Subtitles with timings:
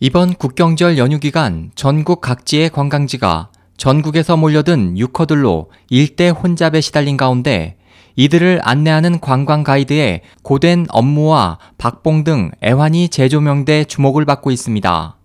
[0.00, 7.76] 이번 국경절 연휴 기간 전국 각지의 관광지가 전국에서 몰려든 유커들로 일대 혼잡에 시달린 가운데
[8.14, 15.16] 이들을 안내하는 관광 가이드의 고된 업무와 박봉 등 애환이 재조명돼 주목을 받고 있습니다.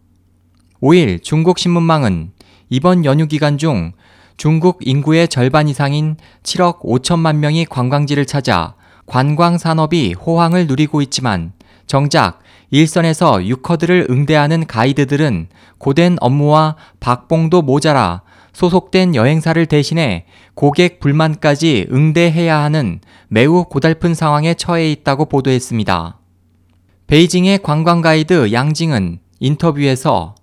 [0.82, 2.32] 5일 중국 신문망은
[2.70, 3.92] 이번 연휴 기간 중
[4.38, 8.74] 중국 인구의 절반 이상인 7억 5천만 명이 관광지를 찾아
[9.06, 11.54] 관광 산업이 호황을 누리고 있지만
[11.86, 12.40] 정작
[12.74, 15.48] 일선에서 유커들을 응대하는 가이드들은
[15.78, 24.92] 고된 업무와 박봉도 모자라 소속된 여행사를 대신해 고객 불만까지 응대해야 하는 매우 고달픈 상황에 처해
[24.92, 26.18] 있다고 보도했습니다.
[27.06, 30.34] 베이징의 관광 가이드 양징은 인터뷰에서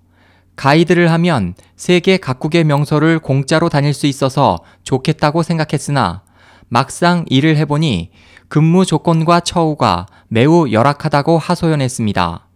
[0.54, 6.22] 가이드를 하면 세계 각국의 명소를 공짜로 다닐 수 있어서 좋겠다고 생각했으나
[6.70, 8.10] 막상 일을 해보니
[8.48, 12.46] 근무 조건과 처우가 매우 열악하다고 하소연했습니다.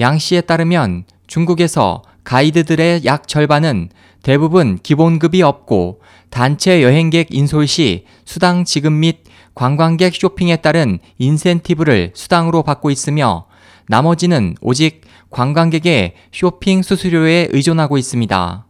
[0.00, 3.88] 양 씨에 따르면 중국에서 가이드들의 약 절반은
[4.22, 9.24] 대부분 기본급이 없고 단체 여행객 인솔 시 수당 지급 및
[9.54, 13.46] 관광객 쇼핑에 따른 인센티브를 수당으로 받고 있으며
[13.88, 18.66] 나머지는 오직 관광객의 쇼핑 수수료에 의존하고 있습니다.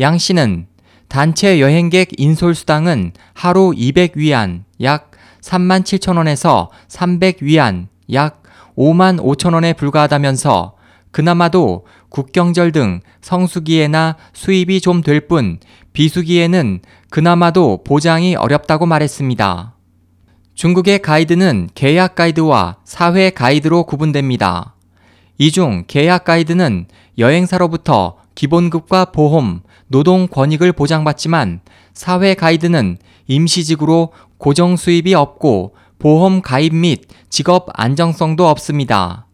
[0.00, 0.66] 양 씨는
[1.08, 8.42] 단체 여행객 인솔 수당은 하루 200위안 약 3만 7천 원에서 300위안 약
[8.76, 10.74] 5만 5천 원에 불과하다면서
[11.10, 15.58] 그나마도 국경절 등 성수기에나 수입이 좀 될 뿐
[15.92, 19.74] 비수기에는 그나마도 보장이 어렵다고 말했습니다.
[20.54, 24.74] 중국의 가이드는 계약 가이드와 사회 가이드로 구분됩니다.
[25.38, 26.86] 이 중 계약 가이드는
[27.16, 31.60] 여행사로부터 기본급과 보험, 노동 권익을 보장받지만
[31.94, 39.26] 사회 가이드는 임시직으로 고정 수입이 없고 보험 가입 및 직업 안정성도 없습니다.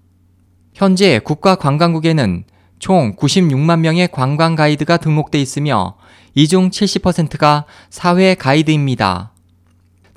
[0.72, 2.44] 현재 국가관광국에는
[2.78, 5.96] 총 96만 명의 관광 가이드가 등록돼 있으며
[6.34, 9.32] 이 중 70%가 사회 가이드입니다.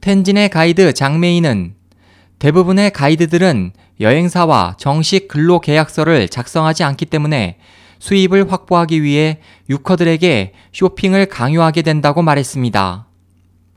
[0.02, 1.76] 텐진의 가이드 장메이는
[2.40, 7.58] 대부분의 가이드들은 여행사와 정식 근로 계약서를 작성하지 않기 때문에
[8.00, 13.08] 수입을 확보하기 위해 유커들에게 쇼핑을 강요하게 된다고 말했습니다.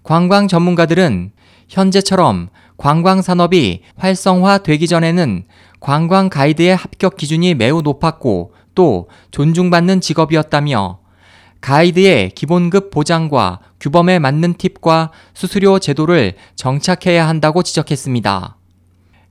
[0.02, 1.32] 관광 전문가들은
[1.68, 5.44] 현재처럼 관광 산업이 활성화되기 전에는
[5.80, 11.00] 관광 가이드의 합격 기준이 매우 높았고 또 존중받는 직업이었다며
[11.60, 18.56] 가이드의 기본급 보장과 규범에 맞는 팁과 수수료 제도를 정착해야 한다고 지적했습니다.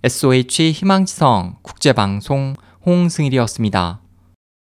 [0.04, 2.56] SOH 희망지성 국제방송
[2.86, 4.02] 홍승일이었습니다.